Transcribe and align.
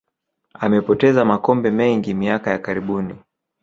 amepoteza 0.53 1.25
makombe 1.25 1.71
mengi 1.71 2.13
miaka 2.13 2.51
ya 2.51 2.59
karibuni 2.59 3.15